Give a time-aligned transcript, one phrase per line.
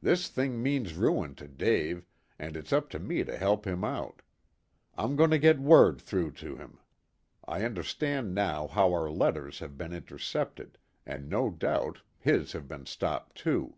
[0.00, 2.04] This thing means ruin to Dave,
[2.38, 4.22] and it's up to me to help him out.
[4.96, 6.78] I'm going to get word through to him.
[7.44, 12.86] I understand now how our letters have been intercepted, and no doubt his have been
[12.86, 13.74] stopped too.